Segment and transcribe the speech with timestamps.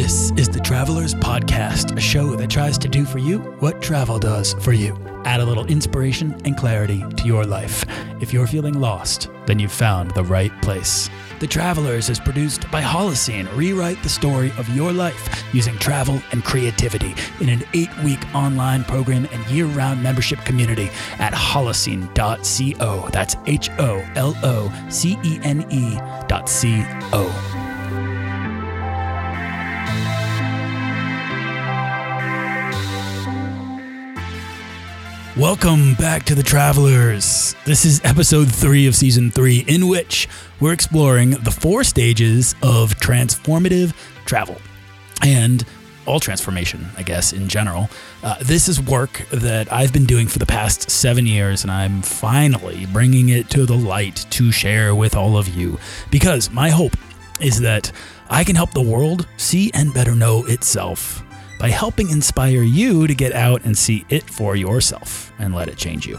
[0.00, 4.18] This is the Travelers Podcast, a show that tries to do for you what travel
[4.18, 4.98] does for you.
[5.26, 7.84] Add a little inspiration and clarity to your life.
[8.18, 11.10] If you're feeling lost, then you've found the right place.
[11.38, 13.54] The Travelers is produced by Holocene.
[13.54, 18.84] Rewrite the story of your life using travel and creativity in an eight week online
[18.84, 23.08] program and year round membership community at holocene.co.
[23.12, 27.59] That's H O L O C E N E dot C O.
[35.40, 37.56] Welcome back to the Travelers.
[37.64, 40.28] This is episode three of season three, in which
[40.60, 43.94] we're exploring the four stages of transformative
[44.26, 44.58] travel
[45.22, 45.64] and
[46.04, 47.88] all transformation, I guess, in general.
[48.22, 52.02] Uh, this is work that I've been doing for the past seven years, and I'm
[52.02, 55.78] finally bringing it to the light to share with all of you
[56.10, 56.98] because my hope
[57.40, 57.90] is that
[58.28, 61.24] I can help the world see and better know itself
[61.60, 65.76] by helping inspire you to get out and see it for yourself and let it
[65.76, 66.18] change you.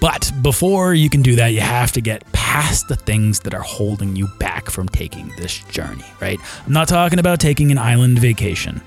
[0.00, 3.62] But before you can do that, you have to get past the things that are
[3.62, 6.38] holding you back from taking this journey, right?
[6.64, 8.80] I'm not talking about taking an island vacation.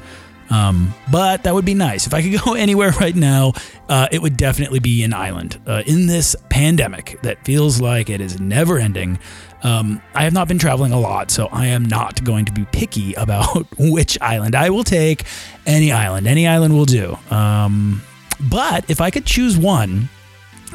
[0.50, 2.08] Um, but that would be nice.
[2.08, 3.54] If I could go anywhere right now,
[3.90, 5.60] uh, it would definitely be an island.
[5.66, 9.20] Uh, in this pandemic that feels like it is never ending,
[9.64, 12.66] um, I have not been traveling a lot, so I am not going to be
[12.72, 14.56] picky about which island.
[14.56, 15.24] I will take
[15.66, 16.28] any island.
[16.28, 17.18] Any island will do.
[17.30, 18.02] Um,
[18.50, 20.10] but if I could choose one,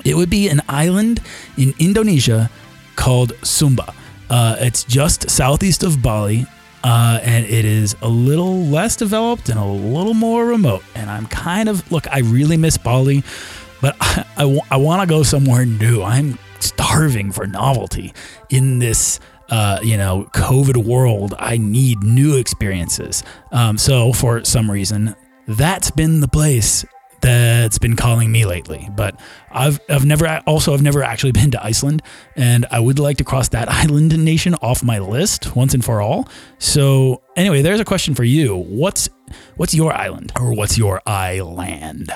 [0.04, 1.20] it would be an island
[1.56, 2.50] in Indonesia
[2.94, 3.94] called Sumba.
[4.30, 6.46] Uh, it's just southeast of Bali,
[6.84, 10.82] uh, and it is a little less developed and a little more remote.
[10.94, 13.24] And I'm kind of look, I really miss Bali,
[13.80, 16.02] but I, I, I want to go somewhere new.
[16.02, 18.12] I'm starving for novelty
[18.50, 21.34] in this uh, you know covid world.
[21.38, 23.22] I need new experiences.
[23.52, 25.14] Um, so for some reason
[25.46, 26.84] that's been the place
[27.20, 28.88] that's been calling me lately.
[28.94, 29.18] But
[29.50, 32.02] i've i've never also i've never actually been to iceland
[32.36, 36.00] and i would like to cross that island nation off my list once and for
[36.00, 36.28] all.
[36.58, 38.56] So anyway there's a question for you.
[38.56, 39.08] What's
[39.56, 42.10] what's your island or what's your island?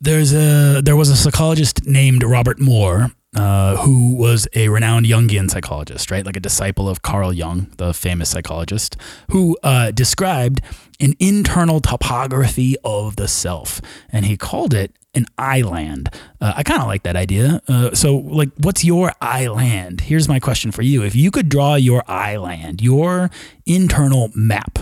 [0.00, 5.50] There's a there was a psychologist named Robert Moore uh, who was a renowned Jungian
[5.50, 6.24] psychologist, right?
[6.24, 8.96] Like a disciple of Carl Jung, the famous psychologist,
[9.30, 10.60] who uh, described
[11.00, 13.80] an internal topography of the self.
[14.10, 16.10] And he called it an island.
[16.40, 17.60] Uh, I kind of like that idea.
[17.68, 20.02] Uh, so, like, what's your island?
[20.02, 21.02] Here's my question for you.
[21.02, 23.30] If you could draw your island, your
[23.66, 24.78] internal map,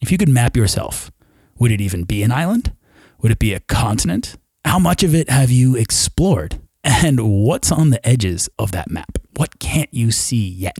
[0.00, 1.10] if you could map yourself,
[1.58, 2.72] would it even be an island?
[3.20, 4.36] Would it be a continent?
[4.64, 6.61] How much of it have you explored?
[6.84, 9.18] And what's on the edges of that map?
[9.36, 10.78] What can't you see yet?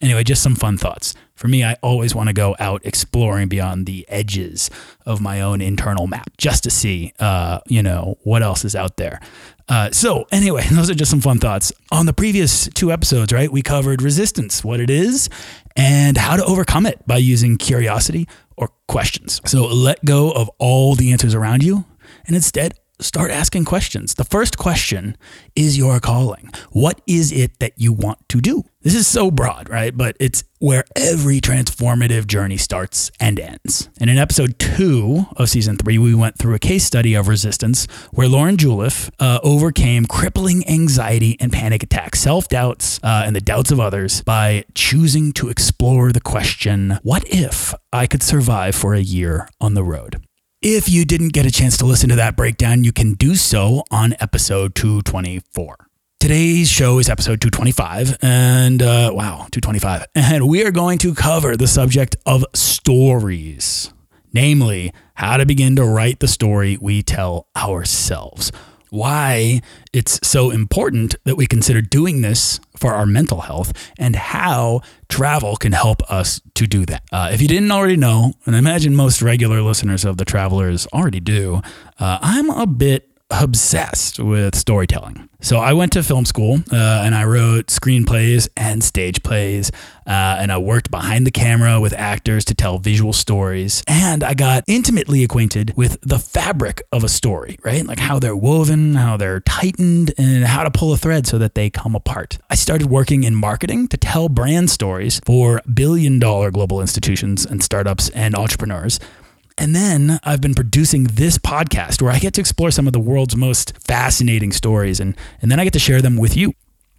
[0.00, 1.14] Anyway, just some fun thoughts.
[1.34, 4.70] For me, I always want to go out exploring beyond the edges
[5.04, 8.96] of my own internal map just to see, uh, you know, what else is out
[8.96, 9.20] there.
[9.68, 11.70] Uh, so, anyway, those are just some fun thoughts.
[11.92, 15.28] On the previous two episodes, right, we covered resistance, what it is,
[15.76, 18.26] and how to overcome it by using curiosity
[18.56, 19.42] or questions.
[19.44, 21.84] So, let go of all the answers around you
[22.26, 24.14] and instead start asking questions.
[24.14, 25.16] The first question
[25.56, 26.50] is your calling.
[26.70, 28.64] What is it that you want to do?
[28.82, 29.94] This is so broad, right?
[29.94, 33.90] But it's where every transformative journey starts and ends.
[34.00, 37.86] And in episode two of season three, we went through a case study of resistance
[38.12, 43.40] where Lauren Juliff uh, overcame crippling anxiety and panic attacks, self doubts, uh, and the
[43.40, 48.94] doubts of others by choosing to explore the question what if I could survive for
[48.94, 50.22] a year on the road?
[50.62, 53.82] If you didn't get a chance to listen to that breakdown, you can do so
[53.90, 55.88] on episode 224.
[56.18, 60.04] Today's show is episode 225, and uh, wow, 225.
[60.14, 63.90] And we are going to cover the subject of stories,
[64.34, 68.52] namely, how to begin to write the story we tell ourselves
[68.90, 74.80] why it's so important that we consider doing this for our mental health and how
[75.08, 77.02] travel can help us to do that.
[77.12, 80.86] Uh, if you didn't already know, and I imagine most regular listeners of The Travelers
[80.92, 81.62] already do,
[81.98, 85.28] uh, I'm a bit obsessed with storytelling.
[85.42, 89.70] So I went to film school uh, and I wrote screenplays and stage plays.
[90.06, 93.82] Uh, and I worked behind the camera with actors to tell visual stories.
[93.86, 97.86] And I got intimately acquainted with the fabric of a story, right?
[97.86, 101.54] Like how they're woven, how they're tightened, and how to pull a thread so that
[101.54, 102.38] they come apart.
[102.50, 107.62] I started working in marketing to tell brand stories for billion dollar global institutions and
[107.62, 108.98] startups and entrepreneurs.
[109.58, 113.00] And then I've been producing this podcast where I get to explore some of the
[113.00, 116.54] world's most fascinating stories and, and then I get to share them with you.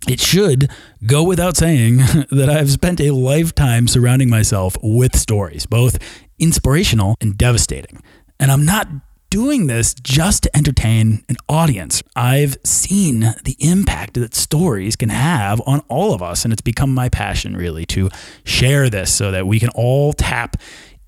[0.07, 0.69] It should
[1.06, 1.98] go without saying
[2.31, 6.00] that I've spent a lifetime surrounding myself with stories, both
[6.39, 8.01] inspirational and devastating.
[8.39, 8.88] And I'm not
[9.31, 12.03] doing this just to entertain an audience.
[12.15, 16.94] I've seen the impact that stories can have on all of us, and it's become
[16.94, 18.09] my passion really to
[18.44, 20.57] share this so that we can all tap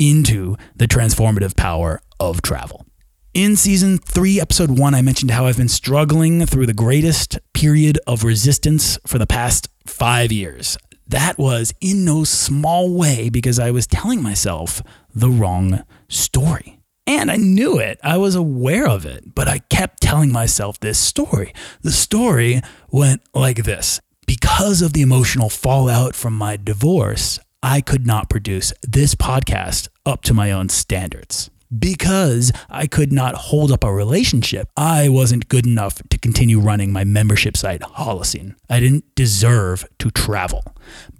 [0.10, 2.86] into the transformative power of travel.
[3.34, 7.98] In season three, episode one, I mentioned how I've been struggling through the greatest period
[8.06, 10.78] of resistance for the past five years.
[11.08, 14.84] That was in no small way because I was telling myself
[15.16, 16.80] the wrong story.
[17.06, 18.00] And I knew it.
[18.04, 21.54] I was aware of it, but I kept telling myself this story.
[21.82, 22.62] The story
[22.92, 28.74] went like this Because of the emotional fallout from my divorce, I could not produce
[28.84, 31.50] this podcast up to my own standards.
[31.80, 36.92] Because I could not hold up a relationship, I wasn't good enough to continue running
[36.92, 38.56] my membership site, Holocene.
[38.70, 40.64] I didn't deserve to travel.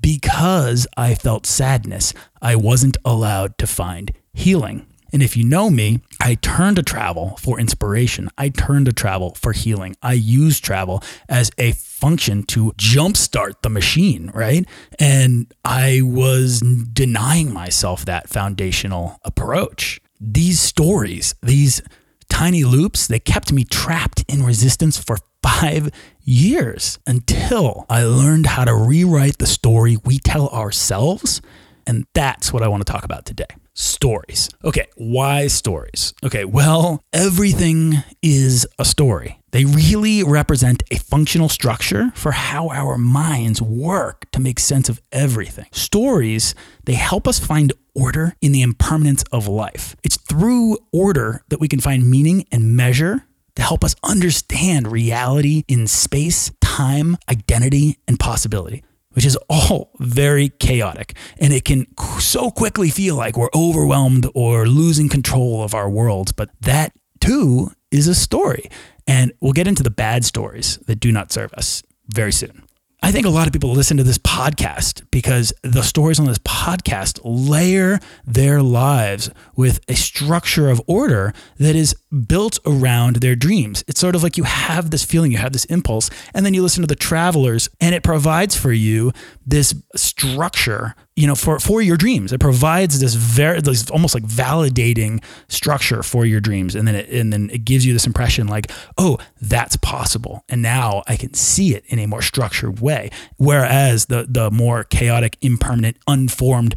[0.02, 4.86] Because I felt sadness, I wasn't allowed to find healing.
[5.14, 8.30] And if you know me, I turn to travel for inspiration.
[8.38, 9.96] I turn to travel for healing.
[10.02, 11.72] I use travel as a
[12.04, 14.66] function to jumpstart the machine, right?
[15.00, 20.02] And I was denying myself that foundational approach.
[20.20, 21.82] These stories, these
[22.28, 25.92] tiny loops, they kept me trapped in resistance for five
[26.22, 31.42] years until I learned how to rewrite the story we tell ourselves.
[31.88, 34.50] And that's what I want to talk about today stories.
[34.64, 36.14] Okay, why stories?
[36.24, 39.40] Okay, well, everything is a story.
[39.54, 45.00] They really represent a functional structure for how our minds work to make sense of
[45.12, 45.68] everything.
[45.72, 46.56] Stories,
[46.86, 49.96] they help us find order in the impermanence of life.
[50.04, 55.66] It's through order that we can find meaning and measure to help us understand reality
[55.68, 61.16] in space, time, identity, and possibility which is all very chaotic.
[61.38, 61.86] And it can
[62.18, 66.32] so quickly feel like we're overwhelmed or losing control of our worlds.
[66.32, 68.72] But that too is a story.
[69.08, 72.64] And we'll get into the bad stories that do not serve us very soon.
[73.06, 76.38] I think a lot of people listen to this podcast because the stories on this
[76.38, 83.84] podcast layer their lives with a structure of order that is built around their dreams.
[83.88, 86.62] It's sort of like you have this feeling, you have this impulse, and then you
[86.62, 89.12] listen to the travelers, and it provides for you
[89.46, 94.24] this structure you know for for your dreams it provides this very this almost like
[94.24, 98.48] validating structure for your dreams and then it and then it gives you this impression
[98.48, 103.12] like oh that's possible and now i can see it in a more structured way
[103.38, 106.74] whereas the the more chaotic impermanent unformed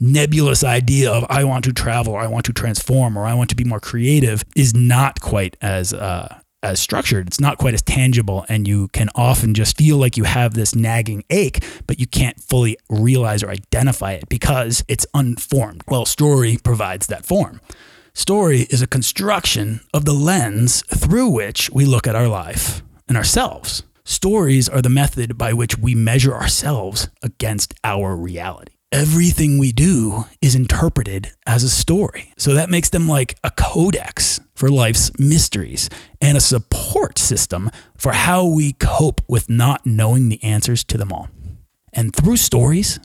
[0.00, 3.50] nebulous idea of i want to travel or i want to transform or i want
[3.50, 7.26] to be more creative is not quite as uh as structured.
[7.26, 10.74] It's not quite as tangible, and you can often just feel like you have this
[10.74, 15.82] nagging ache, but you can't fully realize or identify it because it's unformed.
[15.88, 17.60] Well, story provides that form.
[18.12, 23.16] Story is a construction of the lens through which we look at our life and
[23.16, 23.84] ourselves.
[24.04, 30.24] Stories are the method by which we measure ourselves against our reality everything we do
[30.40, 32.32] is interpreted as a story.
[32.36, 35.88] So that makes them like a codex for life's mysteries
[36.20, 41.12] and a support system for how we cope with not knowing the answers to them
[41.12, 41.28] all.
[41.92, 43.00] And through stories,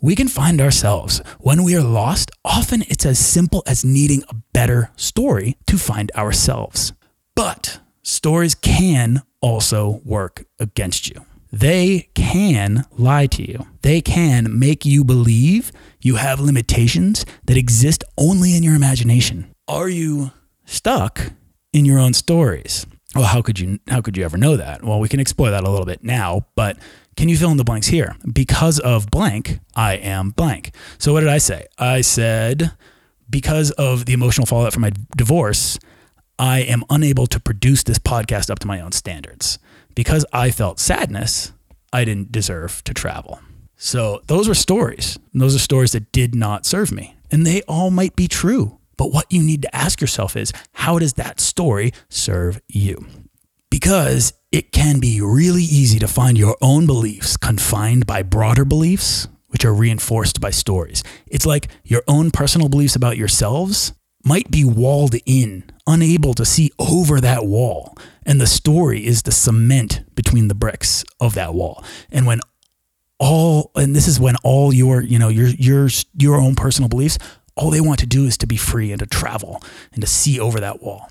[0.00, 1.20] we can find ourselves.
[1.38, 6.10] When we are lost, often it's as simple as needing a better story to find
[6.12, 6.92] ourselves.
[7.34, 13.66] But stories can also work against you they can lie to you.
[13.82, 19.52] They can make you believe you have limitations that exist only in your imagination.
[19.66, 20.30] Are you
[20.64, 21.32] stuck
[21.72, 22.86] in your own stories?
[23.14, 24.84] Well, how could you how could you ever know that?
[24.84, 26.78] Well, we can explore that a little bit now, but
[27.16, 28.16] can you fill in the blanks here?
[28.32, 30.74] Because of blank, I am blank.
[30.98, 31.66] So what did I say?
[31.76, 32.72] I said
[33.28, 35.78] because of the emotional fallout from my divorce,
[36.38, 39.58] I am unable to produce this podcast up to my own standards
[39.94, 41.52] because I felt sadness,
[41.92, 43.40] I didn't deserve to travel.
[43.76, 45.18] So those were stories.
[45.32, 47.16] those are stories that did not serve me.
[47.30, 48.78] And they all might be true.
[48.96, 53.06] But what you need to ask yourself is how does that story serve you?
[53.70, 59.28] because it can be really easy to find your own beliefs confined by broader beliefs,
[59.48, 61.02] which are reinforced by stories.
[61.28, 63.92] It's like your own personal beliefs about yourselves
[64.24, 67.96] might be walled in, unable to see over that wall.
[68.30, 71.84] And the story is the cement between the bricks of that wall.
[72.12, 72.38] And when
[73.18, 77.18] all and this is when all your, you know, your your your own personal beliefs,
[77.56, 79.60] all they want to do is to be free and to travel
[79.92, 81.10] and to see over that wall.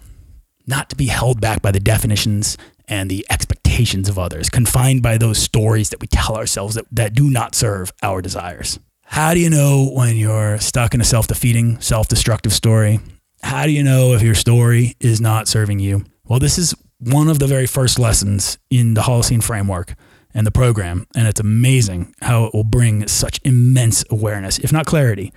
[0.66, 2.58] Not to be held back by the definitions
[2.88, 7.14] and the expectations of others, confined by those stories that we tell ourselves that, that
[7.16, 8.80] do not serve our desires.
[9.04, 13.02] How do you know when you're stuck in a self defeating, self destructive story?
[13.44, 16.06] How do you know if your story is not serving you?
[16.24, 19.96] Well, this is one of the very first lessons in the Holocene framework
[20.34, 24.86] and the program, and it's amazing how it will bring such immense awareness, if not
[24.86, 25.34] clarity,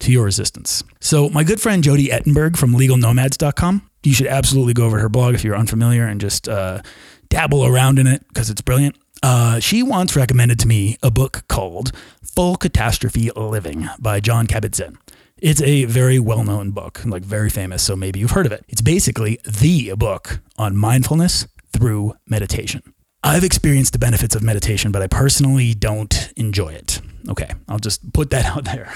[0.00, 0.82] to your resistance.
[1.00, 5.08] So, my good friend Jody Ettenberg from legalnomads.com, you should absolutely go over to her
[5.08, 6.82] blog if you're unfamiliar and just uh,
[7.28, 8.96] dabble around in it because it's brilliant.
[9.22, 11.92] Uh, she once recommended to me a book called
[12.22, 14.98] Full Catastrophe Living by Jon Kabat-Zinn.
[15.44, 18.64] It's a very well known book, like very famous, so maybe you've heard of it.
[18.66, 22.94] It's basically the book on mindfulness through meditation.
[23.22, 27.02] I've experienced the benefits of meditation, but I personally don't enjoy it.
[27.28, 28.90] Okay, I'll just put that out there.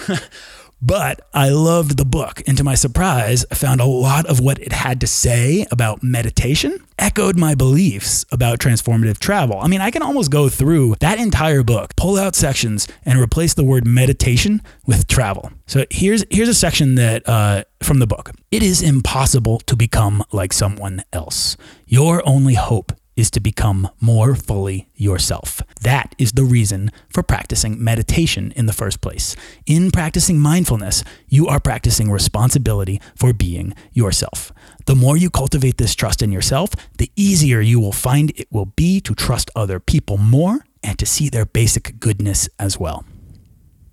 [0.80, 4.60] But I loved the book, and to my surprise, I found a lot of what
[4.60, 9.58] it had to say about meditation echoed my beliefs about transformative travel.
[9.60, 13.54] I mean, I can almost go through that entire book, pull out sections, and replace
[13.54, 15.50] the word meditation with travel.
[15.66, 18.30] So here's here's a section that uh, from the book.
[18.50, 21.56] It is impossible to become like someone else.
[21.86, 25.60] Your only hope is to become more fully yourself.
[25.80, 29.34] That is the reason for practicing meditation in the first place.
[29.66, 34.52] In practicing mindfulness, you are practicing responsibility for being yourself.
[34.86, 38.66] The more you cultivate this trust in yourself, the easier you will find it will
[38.76, 43.04] be to trust other people more and to see their basic goodness as well.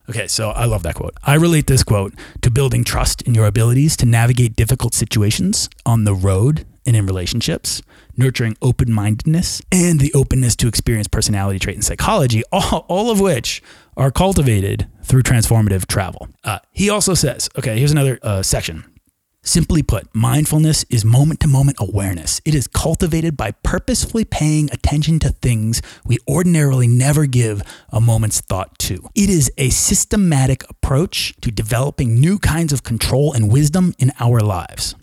[0.07, 1.15] Okay, so I love that quote.
[1.23, 2.13] I relate this quote
[2.43, 7.05] to building trust in your abilities to navigate difficult situations on the road and in
[7.05, 7.81] relationships,
[8.15, 13.19] nurturing open mindedness, and the openness to experience personality trait and psychology, all, all of
[13.19, 13.61] which
[13.97, 16.27] are cultivated through transformative travel.
[16.43, 18.85] Uh, he also says, okay, here's another uh, section.
[19.45, 22.41] Simply put, mindfulness is moment to moment awareness.
[22.45, 28.41] It is cultivated by purposefully paying attention to things we ordinarily never give a moment's
[28.41, 29.07] thought to.
[29.13, 34.39] It is a systematic approach to developing new kinds of control and wisdom in our
[34.39, 34.95] lives.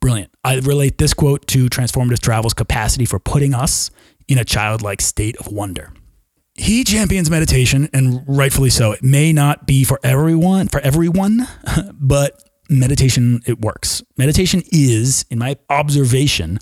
[0.00, 0.30] Brilliant.
[0.44, 3.90] I relate this quote to transformative travel's capacity for putting us
[4.28, 5.92] in a childlike state of wonder.
[6.54, 8.92] He champions meditation, and rightfully so.
[8.92, 11.46] It may not be for everyone, for everyone,
[11.94, 14.02] but meditation it works.
[14.16, 16.58] Meditation is, in my observation,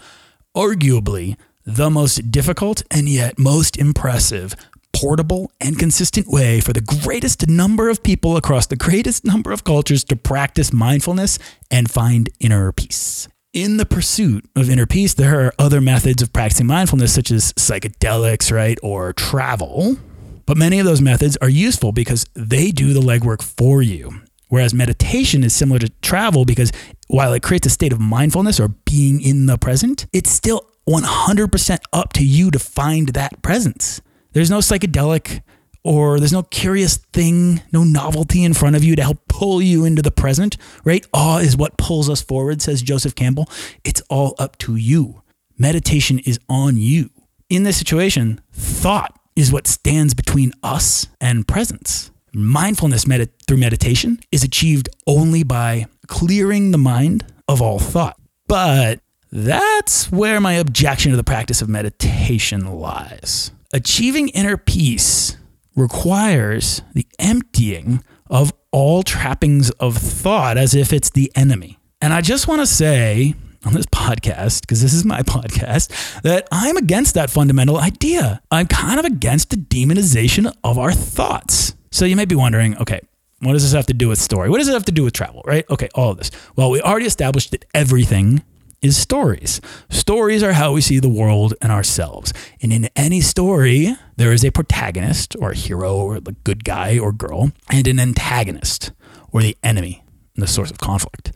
[0.54, 4.54] arguably the most difficult and yet most impressive
[4.96, 9.62] portable and consistent way for the greatest number of people across the greatest number of
[9.62, 11.38] cultures to practice mindfulness
[11.70, 13.28] and find inner peace.
[13.52, 17.52] In the pursuit of inner peace, there are other methods of practicing mindfulness, such as
[17.54, 19.98] psychedelics, right, or travel.
[20.46, 24.22] But many of those methods are useful because they do the legwork for you.
[24.48, 26.72] Whereas meditation is similar to travel because
[27.08, 31.78] while it creates a state of mindfulness or being in the present, it's still 100%
[31.92, 34.00] up to you to find that presence.
[34.36, 35.40] There's no psychedelic
[35.82, 39.86] or there's no curious thing, no novelty in front of you to help pull you
[39.86, 41.06] into the present, right?
[41.14, 43.48] Awe is what pulls us forward, says Joseph Campbell.
[43.82, 45.22] It's all up to you.
[45.56, 47.08] Meditation is on you.
[47.48, 52.10] In this situation, thought is what stands between us and presence.
[52.34, 58.20] Mindfulness med- through meditation is achieved only by clearing the mind of all thought.
[58.46, 59.00] But
[59.32, 63.50] that's where my objection to the practice of meditation lies.
[63.72, 65.36] Achieving inner peace
[65.74, 71.78] requires the emptying of all trappings of thought as if it's the enemy.
[72.00, 76.46] And I just want to say on this podcast, because this is my podcast, that
[76.52, 78.40] I'm against that fundamental idea.
[78.52, 81.74] I'm kind of against the demonization of our thoughts.
[81.90, 83.00] So you may be wondering, okay,
[83.40, 84.48] what does this have to do with story?
[84.48, 85.64] What does it have to do with travel, right?
[85.68, 86.30] Okay, all of this.
[86.54, 88.44] Well, we already established that everything
[88.86, 89.60] is stories.
[89.90, 92.32] Stories are how we see the world and ourselves.
[92.62, 96.98] And in any story, there is a protagonist or a hero or the good guy
[96.98, 98.92] or girl and an antagonist
[99.32, 100.02] or the enemy,
[100.36, 101.32] the source of conflict.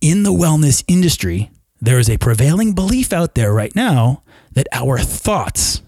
[0.00, 1.50] In the wellness industry,
[1.80, 5.82] there is a prevailing belief out there right now that our thoughts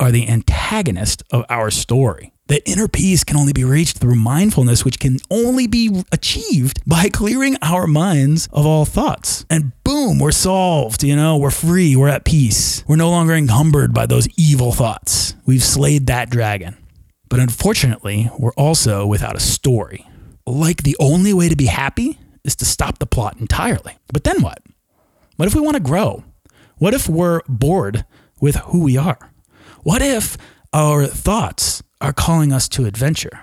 [0.00, 2.32] are the antagonist of our story.
[2.48, 7.08] That inner peace can only be reached through mindfulness, which can only be achieved by
[7.08, 9.46] clearing our minds of all thoughts.
[9.48, 11.02] And boom, we're solved.
[11.02, 12.84] You know, we're free, we're at peace.
[12.86, 15.34] We're no longer encumbered by those evil thoughts.
[15.46, 16.76] We've slayed that dragon.
[17.30, 20.06] But unfortunately, we're also without a story.
[20.46, 23.96] Like the only way to be happy is to stop the plot entirely.
[24.12, 24.58] But then what?
[25.36, 26.24] What if we want to grow?
[26.76, 28.04] What if we're bored
[28.40, 29.30] with who we are?
[29.84, 30.38] What if
[30.72, 33.40] our thoughts are calling us to adventure?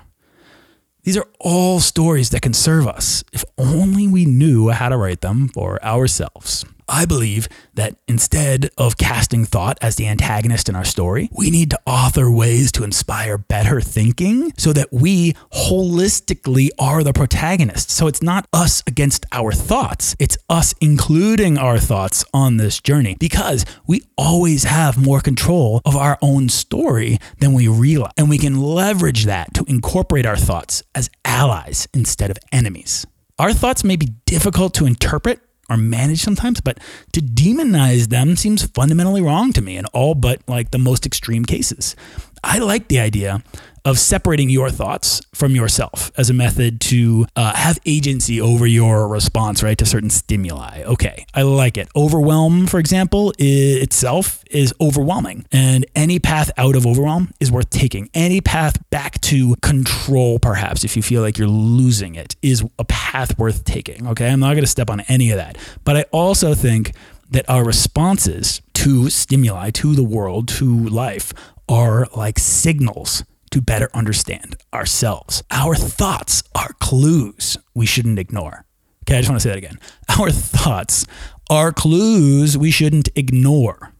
[1.03, 5.21] These are all stories that can serve us if only we knew how to write
[5.21, 6.65] them for ourselves.
[6.91, 11.69] I believe that instead of casting thought as the antagonist in our story, we need
[11.69, 17.89] to author ways to inspire better thinking so that we holistically are the protagonist.
[17.89, 23.15] So it's not us against our thoughts, it's us including our thoughts on this journey
[23.19, 28.11] because we always have more control of our own story than we realize.
[28.17, 33.07] And we can leverage that to incorporate our thoughts as allies instead of enemies.
[33.39, 35.39] Our thoughts may be difficult to interpret
[35.71, 36.79] are managed sometimes, but
[37.13, 41.45] to demonize them seems fundamentally wrong to me in all but like the most extreme
[41.45, 41.95] cases.
[42.43, 43.41] I like the idea
[43.85, 49.07] of separating your thoughts from yourself as a method to uh, have agency over your
[49.07, 50.83] response, right, to certain stimuli.
[50.83, 51.89] Okay, I like it.
[51.95, 57.69] Overwhelm, for example, is, itself is overwhelming, and any path out of overwhelm is worth
[57.69, 58.09] taking.
[58.13, 62.85] Any path back to control, perhaps, if you feel like you're losing it, is a
[62.85, 64.07] path worth taking.
[64.07, 66.93] Okay, I'm not going to step on any of that, but I also think
[67.31, 71.33] that our responses to stimuli, to the world, to life,
[71.69, 75.43] are like signals to better understand ourselves.
[75.51, 78.65] Our thoughts are clues we shouldn't ignore.
[79.03, 79.79] Okay, I just want to say that again.
[80.19, 81.05] Our thoughts
[81.49, 83.93] are clues we shouldn't ignore.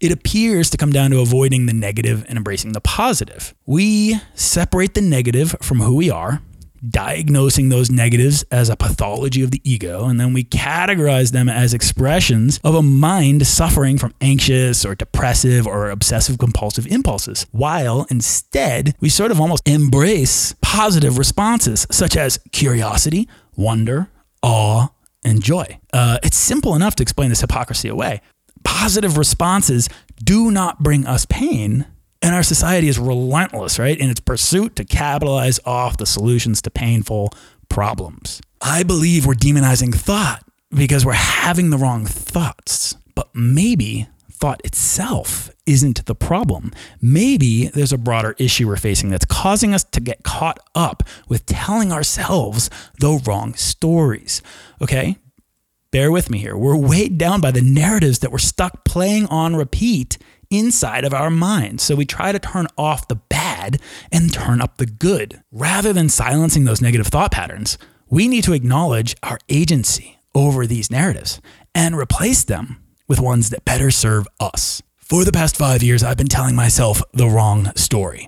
[0.00, 3.54] It appears to come down to avoiding the negative and embracing the positive.
[3.64, 6.42] We separate the negative from who we are
[6.90, 11.74] diagnosing those negatives as a pathology of the ego, and then we categorize them as
[11.74, 18.94] expressions of a mind suffering from anxious or depressive or obsessive compulsive impulses, while instead
[19.00, 24.08] we sort of almost embrace positive responses such as curiosity, wonder,
[24.42, 24.88] awe,
[25.24, 25.78] and joy.
[25.92, 28.20] Uh, it's simple enough to explain this hypocrisy away.
[28.62, 29.88] Positive responses
[30.22, 31.86] do not bring us pain,
[32.22, 36.70] and our society is relentless, right, in its pursuit to capitalize off the solutions to
[36.70, 37.30] painful
[37.68, 38.40] problems.
[38.60, 40.42] I believe we're demonizing thought
[40.74, 42.96] because we're having the wrong thoughts.
[43.14, 46.72] But maybe thought itself isn't the problem.
[47.00, 51.46] Maybe there's a broader issue we're facing that's causing us to get caught up with
[51.46, 54.42] telling ourselves the wrong stories.
[54.82, 55.16] Okay?
[55.94, 56.56] Bear with me here.
[56.56, 60.18] We're weighed down by the narratives that we're stuck playing on repeat
[60.50, 61.84] inside of our minds.
[61.84, 63.80] So we try to turn off the bad
[64.10, 65.40] and turn up the good.
[65.52, 67.78] Rather than silencing those negative thought patterns,
[68.10, 71.40] we need to acknowledge our agency over these narratives
[71.76, 74.82] and replace them with ones that better serve us.
[74.96, 78.26] For the past five years, I've been telling myself the wrong story.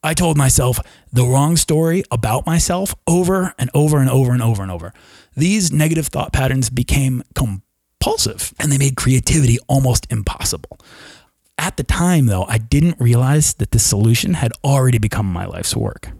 [0.00, 0.78] I told myself
[1.12, 4.94] the wrong story about myself over and over and over and over and over.
[5.36, 10.78] These negative thought patterns became compulsive and they made creativity almost impossible.
[11.58, 15.76] At the time, though, I didn't realize that this solution had already become my life's
[15.76, 16.10] work.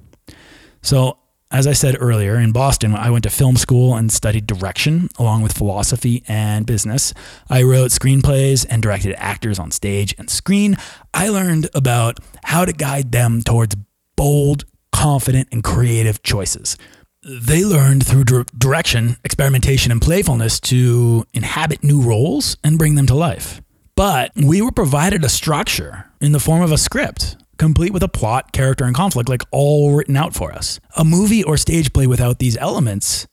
[0.82, 1.16] So,
[1.50, 5.42] as I said earlier, in Boston, I went to film school and studied direction along
[5.42, 7.12] with philosophy and business.
[7.48, 10.76] I wrote screenplays and directed actors on stage and screen.
[11.12, 13.76] I learned about how to guide them towards
[14.14, 16.76] bold, confident, and creative choices.
[17.22, 23.14] They learned through direction, experimentation, and playfulness to inhabit new roles and bring them to
[23.14, 23.60] life.
[23.94, 28.08] But we were provided a structure in the form of a script, complete with a
[28.08, 30.80] plot, character, and conflict, like all written out for us.
[30.96, 33.26] A movie or stage play without these elements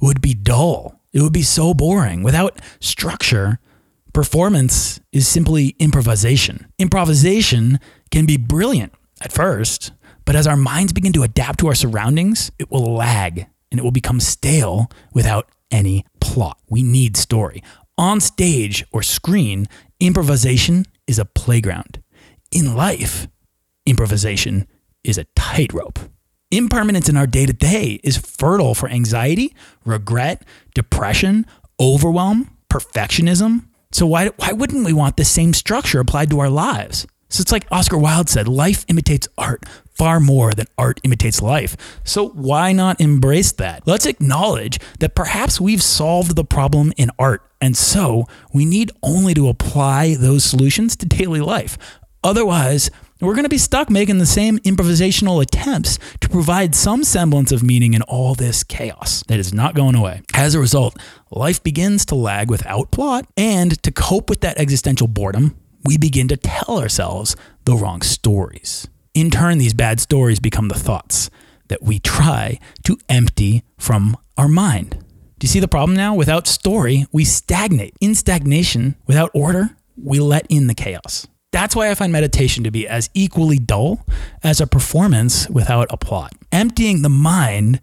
[0.00, 1.02] would be dull.
[1.12, 2.22] It would be so boring.
[2.22, 3.58] Without structure,
[4.14, 6.66] performance is simply improvisation.
[6.78, 7.78] Improvisation
[8.10, 9.92] can be brilliant at first,
[10.24, 13.82] but as our minds begin to adapt to our surroundings, it will lag and it
[13.82, 16.58] will become stale without any plot.
[16.68, 17.62] We need story.
[17.98, 19.66] On stage or screen,
[20.00, 22.02] improvisation is a playground.
[22.50, 23.28] In life,
[23.86, 24.66] improvisation
[25.02, 25.98] is a tightrope.
[26.50, 31.46] Impermanence in our day to day is fertile for anxiety, regret, depression,
[31.80, 33.66] overwhelm, perfectionism.
[33.92, 37.06] So, why, why wouldn't we want the same structure applied to our lives?
[37.34, 41.76] So, it's like Oscar Wilde said life imitates art far more than art imitates life.
[42.04, 43.86] So, why not embrace that?
[43.86, 49.32] Let's acknowledge that perhaps we've solved the problem in art and so we need only
[49.34, 51.78] to apply those solutions to daily life.
[52.22, 57.52] Otherwise, we're going to be stuck making the same improvisational attempts to provide some semblance
[57.52, 60.20] of meaning in all this chaos that is not going away.
[60.34, 60.98] As a result,
[61.30, 66.28] life begins to lag without plot, and to cope with that existential boredom, we begin
[66.28, 68.88] to tell ourselves the wrong stories.
[69.14, 71.30] In turn, these bad stories become the thoughts
[71.68, 74.98] that we try to empty from our mind.
[75.38, 76.14] Do you see the problem now?
[76.14, 77.94] Without story, we stagnate.
[78.00, 81.26] In stagnation, without order, we let in the chaos.
[81.52, 84.04] That's why I find meditation to be as equally dull
[84.42, 86.32] as a performance without a plot.
[86.50, 87.80] Emptying the mind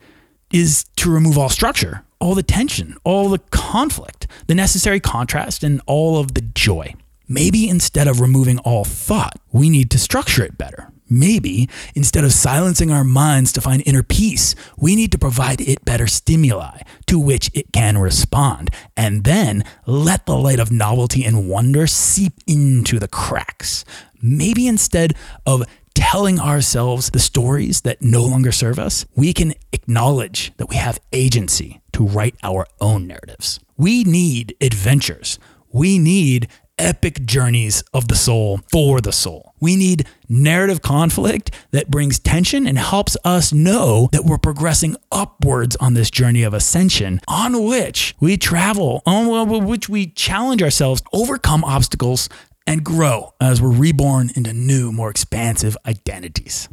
[0.51, 5.81] is to remove all structure, all the tension, all the conflict, the necessary contrast, and
[5.85, 6.93] all of the joy.
[7.31, 10.91] Maybe instead of removing all thought, we need to structure it better.
[11.09, 15.85] Maybe instead of silencing our minds to find inner peace, we need to provide it
[15.85, 21.47] better stimuli to which it can respond, and then let the light of novelty and
[21.47, 23.85] wonder seep into the cracks.
[24.21, 25.13] Maybe instead
[25.45, 25.63] of
[25.93, 30.99] telling ourselves the stories that no longer serve us, we can acknowledge that we have
[31.13, 33.61] agency to write our own narratives.
[33.77, 35.39] We need adventures.
[35.73, 36.49] We need
[36.81, 39.53] epic journeys of the soul for the soul.
[39.59, 45.75] We need narrative conflict that brings tension and helps us know that we're progressing upwards
[45.75, 51.63] on this journey of ascension on which we travel, on which we challenge ourselves, overcome
[51.63, 52.27] obstacles,
[52.65, 56.67] and grow as we're reborn into new, more expansive identities.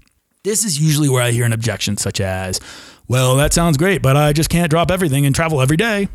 [0.45, 2.61] This is usually where I hear an objection such as,
[3.09, 6.09] well, that sounds great, but I just can't drop everything and travel every day.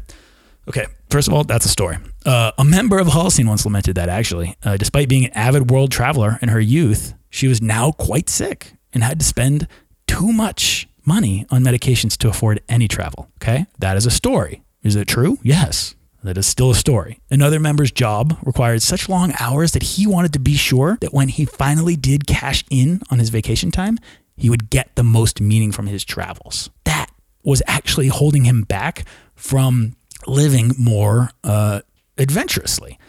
[0.67, 1.97] Okay, first of all, that's a story.
[2.25, 5.91] Uh, a member of Holocene once lamented that actually, uh, despite being an avid world
[5.91, 9.67] traveler in her youth, she was now quite sick and had to spend
[10.07, 13.29] too much money on medications to afford any travel.
[13.37, 14.63] Okay, that is a story.
[14.81, 15.37] Is it true?
[15.43, 17.19] Yes, that is still a story.
[17.29, 21.27] Another member's job required such long hours that he wanted to be sure that when
[21.27, 23.99] he finally did cash in on his vacation time,
[24.35, 26.71] he would get the most meaning from his travels.
[26.85, 27.11] That
[27.43, 29.95] was actually holding him back from
[30.27, 31.81] living more uh,
[32.17, 32.99] adventurously.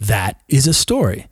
[0.00, 1.26] That is a story.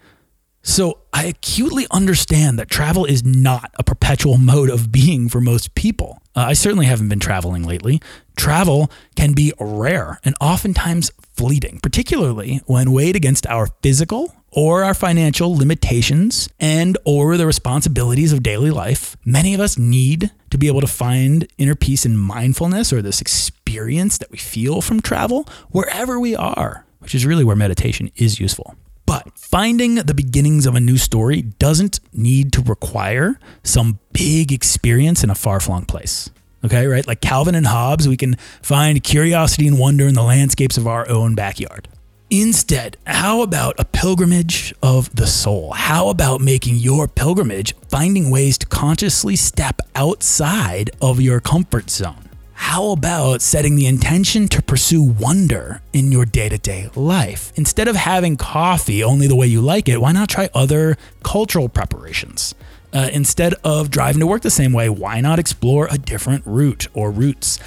[0.68, 5.74] So I acutely understand that travel is not a perpetual mode of being for most
[5.74, 6.20] people.
[6.36, 8.02] Uh, I certainly haven't been traveling lately.
[8.36, 14.92] Travel can be rare and oftentimes fleeting, particularly when weighed against our physical or our
[14.92, 19.16] financial limitations and or the responsibilities of daily life.
[19.24, 23.22] Many of us need to be able to find inner peace and mindfulness or this
[23.22, 28.38] experience that we feel from travel wherever we are, which is really where meditation is
[28.38, 28.76] useful.
[29.08, 35.24] But finding the beginnings of a new story doesn't need to require some big experience
[35.24, 36.28] in a far flung place.
[36.62, 37.06] Okay, right?
[37.06, 41.08] Like Calvin and Hobbes, we can find curiosity and wonder in the landscapes of our
[41.08, 41.88] own backyard.
[42.28, 45.72] Instead, how about a pilgrimage of the soul?
[45.72, 52.27] How about making your pilgrimage finding ways to consciously step outside of your comfort zone?
[52.60, 57.52] How about setting the intention to pursue wonder in your day to day life?
[57.54, 61.68] Instead of having coffee only the way you like it, why not try other cultural
[61.68, 62.56] preparations?
[62.92, 66.88] Uh, instead of driving to work the same way, why not explore a different route
[66.94, 67.60] or routes?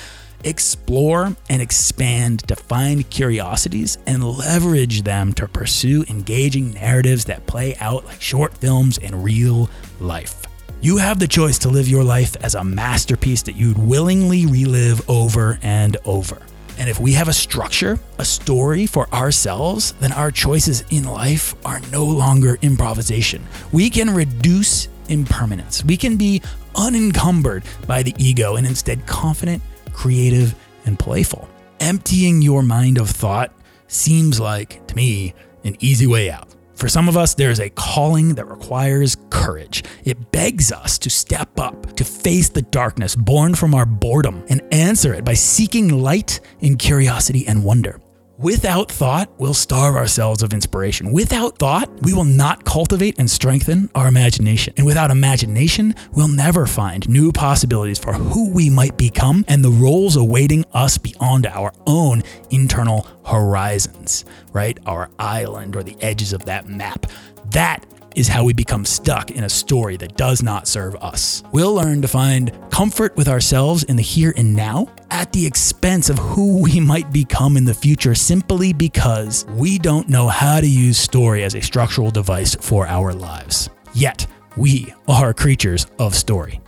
[0.43, 7.75] Explore and expand to find curiosities and leverage them to pursue engaging narratives that play
[7.77, 9.69] out like short films in real
[10.01, 10.40] life.
[10.84, 15.08] You have the choice to live your life as a masterpiece that you'd willingly relive
[15.08, 16.41] over and over.
[16.80, 21.54] And if we have a structure, a story for ourselves, then our choices in life
[21.63, 23.44] are no longer improvisation.
[23.72, 25.86] We can reduce impermanence.
[25.86, 26.41] We can be
[26.76, 29.62] unencumbered by the ego and instead confident,
[29.94, 31.48] creative, and playful.
[31.80, 33.54] Emptying your mind of thought
[33.88, 36.50] seems like, to me, an easy way out.
[36.82, 39.84] For some of us, there is a calling that requires courage.
[40.04, 44.63] It begs us to step up, to face the darkness born from our boredom, and
[44.74, 48.00] answer it by seeking light in curiosity and wonder.
[48.41, 51.12] Without thought, we'll starve ourselves of inspiration.
[51.12, 54.73] Without thought, we will not cultivate and strengthen our imagination.
[54.77, 59.69] And without imagination, we'll never find new possibilities for who we might become and the
[59.69, 64.80] roles awaiting us beyond our own internal horizons, right?
[64.88, 67.06] Our island or the edges of that map.
[67.51, 71.43] That is how we become stuck in a story that does not serve us.
[71.52, 76.10] We'll learn to find comfort with ourselves in the here and now at the expense
[76.10, 80.67] of who we might become in the future simply because we don't know how to
[80.67, 83.69] use story as a structural device for our lives.
[83.93, 86.62] Yet, we are creatures of story.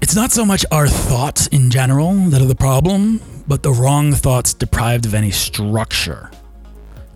[0.00, 4.12] It's not so much our thoughts in general that are the problem, but the wrong
[4.12, 6.30] thoughts deprived of any structure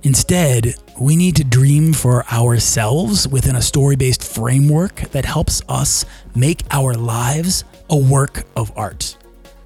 [0.05, 6.05] Instead, we need to dream for ourselves within a story based framework that helps us
[6.35, 9.17] make our lives a work of art.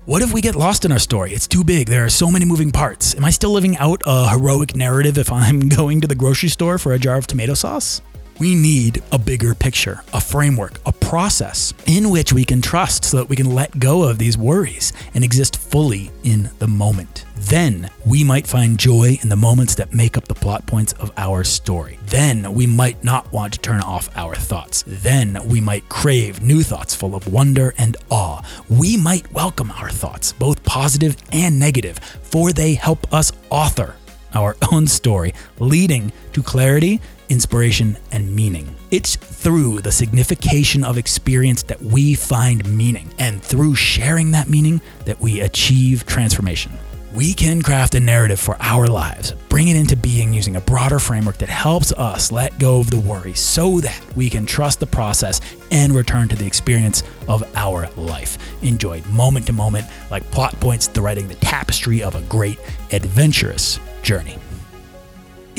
[0.04, 1.32] What if we get lost in our story?
[1.32, 1.88] It's too big.
[1.88, 3.16] There are so many moving parts.
[3.16, 6.78] Am I still living out a heroic narrative if I'm going to the grocery store
[6.78, 8.00] for a jar of tomato sauce?
[8.38, 13.16] We need a bigger picture, a framework, a process in which we can trust so
[13.16, 17.24] that we can let go of these worries and exist fully in the moment.
[17.34, 21.10] Then we might find joy in the moments that make up the plot points of
[21.16, 21.98] our story.
[22.06, 24.84] Then we might not want to turn off our thoughts.
[24.86, 28.42] Then we might crave new thoughts full of wonder and awe.
[28.68, 33.96] We might welcome our thoughts, both positive and negative, for they help us author
[34.34, 38.74] our own story, leading to clarity inspiration, and meaning.
[38.90, 44.80] It's through the signification of experience that we find meaning, and through sharing that meaning
[45.04, 46.72] that we achieve transformation.
[47.14, 50.98] We can craft a narrative for our lives, bring it into being using a broader
[50.98, 54.86] framework that helps us let go of the worry so that we can trust the
[54.86, 60.58] process and return to the experience of our life, enjoyed moment to moment like plot
[60.60, 62.58] points threading the tapestry of a great
[62.92, 64.38] adventurous journey.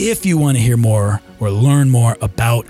[0.02, 2.66] If you want to hear more or learn more about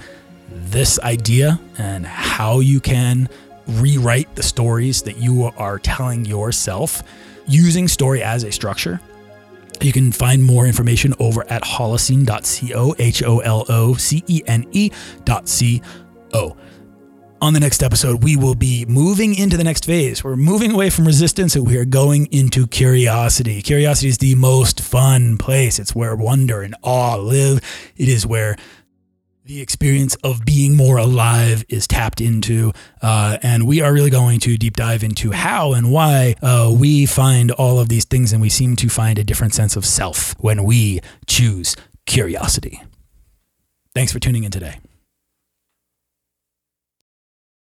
[0.51, 3.29] this idea and how you can
[3.67, 7.03] rewrite the stories that you are telling yourself
[7.45, 8.99] using story as a structure,
[9.79, 14.65] you can find more information over at holocene.co, H O L O C E N
[14.71, 16.57] E.co.
[17.41, 20.25] On the next episode, we will be moving into the next phase.
[20.25, 23.61] We're moving away from resistance and we are going into curiosity.
[23.61, 25.79] Curiosity is the most fun place.
[25.79, 27.61] It's where wonder and awe live.
[27.95, 28.57] It is where
[29.45, 32.73] the experience of being more alive is tapped into.
[33.01, 37.05] Uh, and we are really going to deep dive into how and why uh, we
[37.05, 40.35] find all of these things and we seem to find a different sense of self
[40.39, 42.83] when we choose curiosity.
[43.95, 44.79] Thanks for tuning in today.